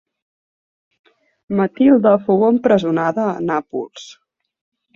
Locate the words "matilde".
1.59-2.15